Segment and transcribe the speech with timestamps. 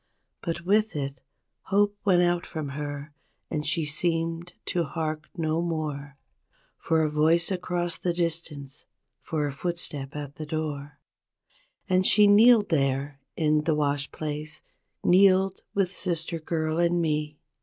[0.41, 1.21] But with it,
[1.65, 3.13] hope went out from her,
[3.51, 6.17] and she seemed to hark no more
[6.87, 8.87] 26 For a voice across the distance,
[9.21, 10.97] for a footstep at the door;
[11.87, 14.63] And she kneeled there in the wash place,
[15.03, 17.37] kneeled with sister girl and me.